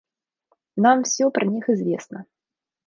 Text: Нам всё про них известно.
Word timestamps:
Нам 0.77 1.03
всё 1.03 1.29
про 1.29 1.45
них 1.45 1.69
известно. 1.69 2.25